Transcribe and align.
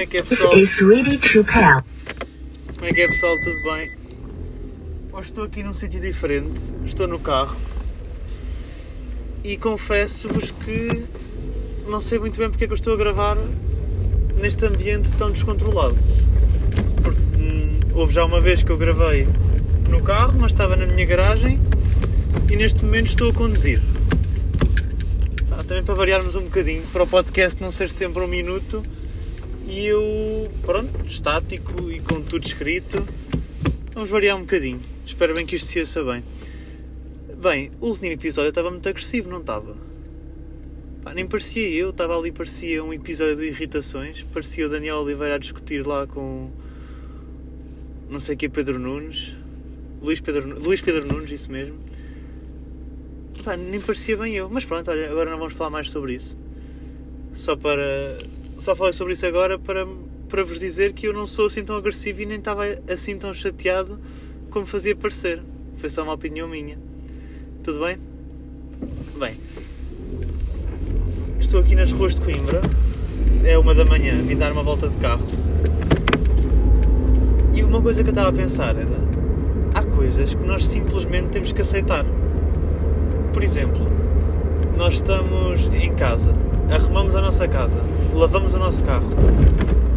Como 0.00 0.04
é 0.04 0.06
que 0.06 0.16
é 0.16 0.22
pessoal? 0.22 0.50
Como 2.74 2.86
é 2.86 2.92
que 2.94 3.00
é 3.02 3.06
pessoal? 3.06 3.36
Tudo 3.42 3.62
bem? 3.64 3.90
Hoje 5.12 5.28
estou 5.28 5.44
aqui 5.44 5.62
num 5.62 5.74
sítio 5.74 6.00
diferente, 6.00 6.58
estou 6.86 7.06
no 7.06 7.18
carro 7.18 7.54
e 9.44 9.58
confesso-vos 9.58 10.52
que 10.52 11.04
não 11.86 12.00
sei 12.00 12.18
muito 12.18 12.38
bem 12.38 12.48
porque 12.48 12.64
é 12.64 12.66
que 12.66 12.72
eu 12.72 12.76
estou 12.76 12.94
a 12.94 12.96
gravar 12.96 13.36
neste 14.40 14.64
ambiente 14.64 15.12
tão 15.18 15.30
descontrolado. 15.30 15.98
Porque 17.02 17.20
hum, 17.36 17.78
houve 17.92 18.14
já 18.14 18.24
uma 18.24 18.40
vez 18.40 18.62
que 18.62 18.70
eu 18.72 18.78
gravei 18.78 19.28
no 19.90 20.02
carro, 20.02 20.32
mas 20.40 20.52
estava 20.52 20.76
na 20.76 20.86
minha 20.86 21.04
garagem 21.04 21.60
e 22.50 22.56
neste 22.56 22.82
momento 22.86 23.08
estou 23.08 23.28
a 23.28 23.34
conduzir. 23.34 23.82
Ah, 25.52 25.62
também 25.62 25.84
para 25.84 25.94
variarmos 25.94 26.36
um 26.36 26.44
bocadinho, 26.44 26.84
para 26.90 27.02
o 27.02 27.06
podcast 27.06 27.60
não 27.60 27.70
ser 27.70 27.90
sempre 27.90 28.22
um 28.22 28.28
minuto 28.28 28.82
e 29.70 29.86
eu, 29.86 30.50
pronto, 30.62 31.06
estático 31.06 31.90
e 31.92 32.00
com 32.00 32.20
tudo 32.20 32.44
escrito, 32.44 33.06
vamos 33.94 34.10
variar 34.10 34.36
um 34.36 34.40
bocadinho. 34.40 34.80
Espero 35.06 35.32
bem 35.32 35.46
que 35.46 35.54
isto 35.54 35.68
se 35.68 35.78
ouça 35.78 36.02
bem. 36.02 36.24
Bem, 37.40 37.70
o 37.80 37.86
último 37.86 38.08
episódio 38.08 38.48
estava 38.48 38.68
muito 38.68 38.88
agressivo, 38.88 39.30
não 39.30 39.38
estava? 39.38 39.76
Pá, 41.04 41.14
nem 41.14 41.24
parecia 41.24 41.68
eu, 41.68 41.90
estava 41.90 42.18
ali, 42.18 42.32
parecia 42.32 42.82
um 42.82 42.92
episódio 42.92 43.36
de 43.36 43.44
Irritações, 43.44 44.24
parecia 44.24 44.66
o 44.66 44.68
Daniel 44.68 44.96
Oliveira 44.96 45.36
a 45.36 45.38
discutir 45.38 45.86
lá 45.86 46.04
com 46.04 46.50
não 48.10 48.18
sei 48.18 48.34
que 48.34 48.48
Pedro 48.48 48.76
Nunes, 48.76 49.36
Luís 50.02 50.20
Pedro, 50.20 50.58
Luís 50.58 50.80
Pedro 50.80 51.06
Nunes, 51.06 51.30
isso 51.30 51.50
mesmo. 51.50 51.78
Pá, 53.44 53.56
nem 53.56 53.80
parecia 53.80 54.16
bem 54.16 54.34
eu, 54.34 54.50
mas 54.50 54.64
pronto, 54.64 54.90
olha, 54.90 55.08
agora 55.08 55.30
não 55.30 55.38
vamos 55.38 55.54
falar 55.54 55.70
mais 55.70 55.88
sobre 55.88 56.14
isso. 56.14 56.36
Só 57.32 57.54
para. 57.54 58.18
Só 58.60 58.76
falei 58.76 58.92
sobre 58.92 59.14
isso 59.14 59.24
agora 59.24 59.58
para, 59.58 59.88
para 60.28 60.44
vos 60.44 60.60
dizer 60.60 60.92
que 60.92 61.08
eu 61.08 61.14
não 61.14 61.26
sou 61.26 61.46
assim 61.46 61.64
tão 61.64 61.76
agressivo 61.76 62.20
e 62.20 62.26
nem 62.26 62.36
estava 62.36 62.64
assim 62.86 63.16
tão 63.16 63.32
chateado 63.32 63.98
como 64.50 64.66
fazia 64.66 64.94
parecer. 64.94 65.40
Foi 65.78 65.88
só 65.88 66.02
uma 66.02 66.12
opinião 66.12 66.46
minha. 66.46 66.76
Tudo 67.64 67.80
bem? 67.80 67.98
Bem, 69.18 69.32
estou 71.38 71.60
aqui 71.60 71.74
nas 71.74 71.90
ruas 71.90 72.16
de 72.16 72.20
Coimbra, 72.20 72.60
é 73.44 73.56
uma 73.56 73.74
da 73.74 73.86
manhã, 73.86 74.20
vim 74.22 74.36
dar 74.36 74.52
uma 74.52 74.62
volta 74.62 74.90
de 74.90 74.96
carro. 74.98 75.26
E 77.54 77.62
uma 77.62 77.80
coisa 77.80 78.02
que 78.02 78.10
eu 78.10 78.12
estava 78.12 78.28
a 78.28 78.32
pensar 78.32 78.76
era: 78.76 79.00
há 79.74 79.82
coisas 79.84 80.34
que 80.34 80.44
nós 80.44 80.66
simplesmente 80.66 81.28
temos 81.28 81.50
que 81.50 81.62
aceitar. 81.62 82.04
Por 83.32 83.42
exemplo, 83.42 83.89
nós 84.80 84.94
estamos 84.94 85.70
em 85.74 85.92
casa, 85.92 86.34
arrumamos 86.72 87.14
a 87.14 87.20
nossa 87.20 87.46
casa, 87.46 87.82
lavamos 88.14 88.54
o 88.54 88.58
nosso 88.58 88.82
carro. 88.82 89.10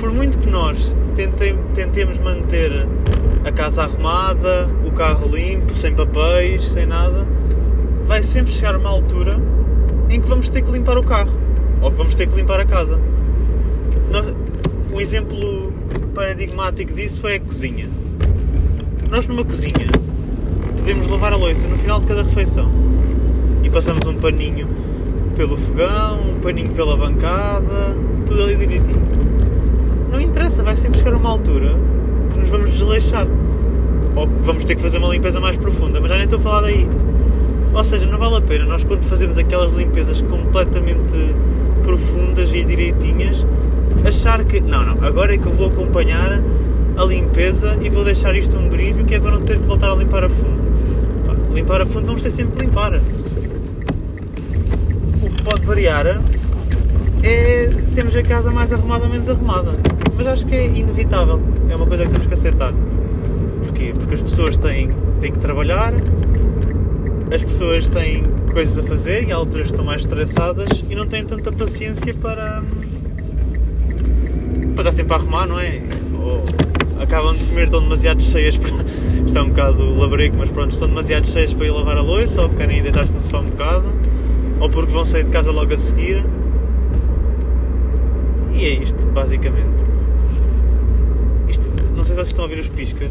Por 0.00 0.10
muito 0.12 0.36
que 0.36 0.50
nós 0.50 0.92
tentem, 1.14 1.56
tentemos 1.72 2.18
manter 2.18 2.84
a 3.44 3.52
casa 3.52 3.84
arrumada, 3.84 4.66
o 4.84 4.90
carro 4.90 5.28
limpo, 5.28 5.76
sem 5.76 5.94
papéis, 5.94 6.64
sem 6.70 6.86
nada, 6.86 7.24
vai 8.04 8.20
sempre 8.20 8.50
chegar 8.50 8.74
uma 8.74 8.90
altura 8.90 9.40
em 10.10 10.20
que 10.20 10.26
vamos 10.26 10.48
ter 10.48 10.60
que 10.60 10.72
limpar 10.72 10.98
o 10.98 11.04
carro 11.04 11.40
ou 11.80 11.92
que 11.92 11.96
vamos 11.96 12.16
ter 12.16 12.26
que 12.26 12.34
limpar 12.34 12.58
a 12.58 12.66
casa. 12.66 12.98
Um 14.92 15.00
exemplo 15.00 15.72
paradigmático 16.16 16.92
disso 16.92 17.28
é 17.28 17.36
a 17.36 17.40
cozinha. 17.40 17.88
Nós 19.08 19.24
numa 19.24 19.44
cozinha 19.44 19.86
podemos 20.76 21.06
lavar 21.08 21.32
a 21.32 21.36
louça 21.36 21.68
no 21.68 21.78
final 21.78 22.00
de 22.00 22.08
cada 22.08 22.24
refeição 22.24 22.83
passamos 23.74 24.06
um 24.06 24.14
paninho 24.14 24.68
pelo 25.36 25.56
fogão, 25.56 26.20
um 26.36 26.40
paninho 26.40 26.70
pela 26.70 26.96
bancada, 26.96 27.96
tudo 28.24 28.44
ali 28.44 28.54
direitinho. 28.54 29.02
Não 30.12 30.20
interessa, 30.20 30.62
vai 30.62 30.76
sempre 30.76 31.00
chegar 31.00 31.16
uma 31.16 31.28
altura 31.28 31.74
que 32.32 32.38
nos 32.38 32.48
vamos 32.48 32.70
desleixar. 32.70 33.26
Ou 34.14 34.28
vamos 34.42 34.64
ter 34.64 34.76
que 34.76 34.80
fazer 34.80 34.98
uma 34.98 35.08
limpeza 35.08 35.40
mais 35.40 35.56
profunda, 35.56 36.00
mas 36.00 36.08
já 36.08 36.14
nem 36.14 36.22
estou 36.22 36.38
a 36.38 36.42
falar 36.42 36.60
daí. 36.60 36.88
Ou 37.74 37.82
seja, 37.82 38.06
não 38.06 38.16
vale 38.16 38.36
a 38.36 38.40
pena 38.40 38.64
nós 38.64 38.84
quando 38.84 39.02
fazemos 39.02 39.36
aquelas 39.36 39.72
limpezas 39.74 40.22
completamente 40.22 41.34
profundas 41.82 42.52
e 42.52 42.62
direitinhas, 42.62 43.44
achar 44.06 44.44
que 44.44 44.60
não, 44.60 44.84
não, 44.84 45.04
agora 45.04 45.34
é 45.34 45.38
que 45.38 45.46
eu 45.46 45.52
vou 45.52 45.66
acompanhar 45.66 46.40
a 46.96 47.04
limpeza 47.04 47.76
e 47.82 47.88
vou 47.88 48.04
deixar 48.04 48.36
isto 48.36 48.56
um 48.56 48.68
brilho 48.68 49.04
que 49.04 49.16
é 49.16 49.18
para 49.18 49.32
não 49.32 49.40
ter 49.40 49.58
que 49.58 49.66
voltar 49.66 49.90
a 49.90 49.96
limpar 49.96 50.22
a 50.22 50.28
fundo. 50.28 50.62
Limpar 51.52 51.82
a 51.82 51.86
fundo 51.86 52.06
vamos 52.06 52.22
ter 52.22 52.30
sempre 52.30 52.56
que 52.56 52.66
limpar. 52.66 53.00
Pode 55.44 55.64
variar 55.66 56.06
é 57.22 57.70
temos 57.94 58.16
a 58.16 58.22
casa 58.22 58.50
mais 58.50 58.72
arrumada 58.72 59.04
ou 59.04 59.10
menos 59.10 59.28
arrumada. 59.28 59.72
Mas 60.16 60.26
acho 60.26 60.46
que 60.46 60.54
é 60.54 60.66
inevitável. 60.66 61.40
É 61.70 61.76
uma 61.76 61.86
coisa 61.86 62.04
que 62.04 62.10
temos 62.10 62.26
que 62.26 62.34
aceitar. 62.34 62.72
Porquê? 63.62 63.92
Porque 63.96 64.14
as 64.14 64.22
pessoas 64.22 64.56
têm, 64.56 64.90
têm 65.20 65.32
que 65.32 65.38
trabalhar, 65.38 65.92
as 67.32 67.42
pessoas 67.42 67.88
têm 67.88 68.24
coisas 68.52 68.78
a 68.78 68.82
fazer 68.82 69.24
e 69.24 69.32
há 69.32 69.36
alturas 69.36 69.66
estão 69.66 69.84
mais 69.84 70.02
estressadas 70.02 70.68
e 70.88 70.94
não 70.94 71.06
têm 71.06 71.24
tanta 71.24 71.50
paciência 71.50 72.14
para, 72.14 72.62
para 74.74 74.82
estar 74.82 74.92
sempre 74.92 75.14
a 75.14 75.16
arrumar, 75.16 75.46
não 75.46 75.58
é? 75.58 75.82
Ou 76.20 76.44
acabam 77.02 77.34
de 77.34 77.44
comer, 77.44 77.64
estão 77.64 77.80
demasiado 77.80 78.22
cheias 78.22 78.56
para. 78.56 78.70
Isto 79.24 79.38
é 79.38 79.42
um 79.42 79.48
bocado 79.48 79.94
labrego, 79.94 80.36
mas 80.38 80.50
pronto, 80.50 80.72
estão 80.72 80.88
demasiado 80.88 81.26
cheias 81.26 81.52
para 81.52 81.66
ir 81.66 81.70
lavar 81.70 81.96
a 81.96 82.02
louça 82.02 82.42
ou 82.42 82.50
querem 82.50 82.82
deitar-se 82.82 83.14
no 83.14 83.22
sofá 83.22 83.38
um 83.38 83.44
bocado 83.44 83.86
ou 84.60 84.68
porque 84.68 84.92
vão 84.92 85.04
sair 85.04 85.24
de 85.24 85.30
casa 85.30 85.50
logo 85.50 85.72
a 85.72 85.76
seguir. 85.76 86.24
E 88.52 88.64
é 88.64 88.70
isto, 88.70 89.06
basicamente. 89.08 89.84
Isto, 91.48 91.76
não 91.96 92.04
sei 92.04 92.14
se 92.14 92.20
vocês 92.20 92.28
estão 92.28 92.44
a 92.44 92.48
ouvir 92.48 92.60
os 92.60 92.68
piscas, 92.68 93.10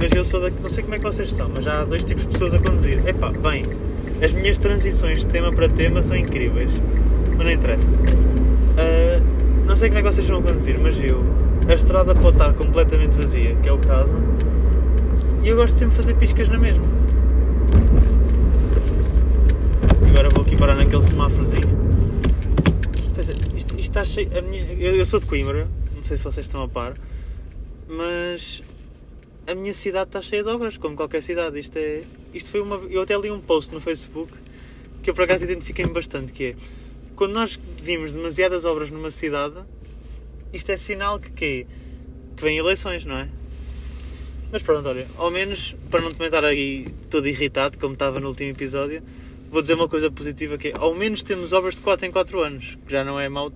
mas 0.00 0.12
eu 0.12 0.24
sou 0.24 0.40
daqui, 0.40 0.56
não 0.62 0.68
sei 0.68 0.82
como 0.84 0.94
é 0.94 0.98
que 0.98 1.04
vocês 1.04 1.32
são, 1.32 1.50
mas 1.54 1.64
já 1.64 1.80
há 1.80 1.84
dois 1.84 2.04
tipos 2.04 2.24
de 2.26 2.32
pessoas 2.32 2.54
a 2.54 2.58
conduzir. 2.58 3.02
Epá, 3.06 3.30
bem, 3.30 3.64
as 4.22 4.32
minhas 4.32 4.58
transições 4.58 5.20
de 5.20 5.26
tema 5.26 5.52
para 5.52 5.68
tema 5.68 6.02
são 6.02 6.16
incríveis, 6.16 6.80
mas 7.36 7.44
não 7.44 7.50
interessa. 7.50 7.90
Ah, 8.78 9.20
não 9.66 9.76
sei 9.76 9.88
como 9.88 9.98
é 9.98 10.02
que 10.02 10.12
vocês 10.12 10.30
a 10.30 10.34
conduzir, 10.34 10.78
mas 10.80 10.98
eu, 11.02 11.22
a 11.68 11.74
estrada 11.74 12.14
pode 12.14 12.36
estar 12.36 12.52
completamente 12.54 13.16
vazia, 13.16 13.54
que 13.56 13.68
é 13.68 13.72
o 13.72 13.78
caso, 13.78 14.16
e 15.42 15.48
eu 15.48 15.56
gosto 15.56 15.76
sempre 15.76 15.90
de 15.90 15.96
fazer 15.96 16.14
piscas 16.14 16.48
na 16.48 16.58
mesma. 16.58 16.84
Agora 20.10 20.28
vou 20.30 20.42
aqui 20.42 20.47
parar 20.58 20.74
naquele 20.74 21.02
semáforozinho. 21.02 21.68
Pois 23.14 23.28
é, 23.28 23.32
isto, 23.56 23.78
isto 23.78 23.80
está 23.80 24.04
cheio. 24.04 24.28
Minha, 24.42 24.64
eu, 24.72 24.96
eu 24.96 25.06
sou 25.06 25.20
de 25.20 25.26
Coimbra, 25.26 25.68
não 25.94 26.02
sei 26.02 26.16
se 26.16 26.24
vocês 26.24 26.46
estão 26.46 26.62
a 26.62 26.68
par, 26.68 26.94
mas 27.86 28.62
a 29.46 29.54
minha 29.54 29.72
cidade 29.72 30.08
está 30.08 30.20
cheia 30.20 30.42
de 30.42 30.48
obras, 30.48 30.76
como 30.76 30.96
qualquer 30.96 31.22
cidade. 31.22 31.58
Isto 31.58 31.76
é. 31.76 32.02
Isto 32.34 32.50
foi 32.50 32.60
uma. 32.60 32.76
Eu 32.90 33.02
até 33.02 33.16
li 33.16 33.30
um 33.30 33.40
post 33.40 33.72
no 33.72 33.80
Facebook 33.80 34.32
que 35.02 35.10
eu 35.10 35.14
por 35.14 35.24
acaso 35.24 35.44
identifiquei-me 35.44 35.92
bastante, 35.92 36.32
que 36.32 36.44
é 36.44 36.56
quando 37.14 37.34
nós 37.34 37.58
vimos 37.82 38.12
demasiadas 38.12 38.64
obras 38.64 38.90
numa 38.90 39.10
cidade, 39.10 39.56
isto 40.52 40.70
é 40.70 40.76
sinal 40.76 41.18
que 41.18 41.30
quê? 41.30 41.66
Que 42.36 42.42
vem 42.42 42.58
eleições, 42.58 43.04
não 43.04 43.16
é? 43.16 43.28
Mas 44.52 44.62
pronto, 44.62 44.88
olha, 44.88 45.06
ao 45.16 45.30
menos 45.30 45.74
para 45.90 46.00
não 46.00 46.10
também 46.10 46.26
estar 46.26 46.44
aí 46.44 46.86
todo 47.10 47.26
irritado, 47.26 47.76
como 47.78 47.94
estava 47.94 48.20
no 48.20 48.28
último 48.28 48.50
episódio, 48.50 49.02
vou 49.50 49.60
dizer 49.60 49.74
uma 49.74 49.88
coisa 49.88 50.10
positiva 50.10 50.58
que 50.58 50.68
é, 50.68 50.72
ao 50.78 50.94
menos 50.94 51.22
temos 51.22 51.52
obras 51.52 51.76
de 51.76 51.80
4 51.80 52.06
em 52.06 52.10
4 52.10 52.40
anos, 52.40 52.78
que 52.86 52.92
já 52.92 53.04
não 53.04 53.18
é 53.18 53.28
mau 53.28 53.50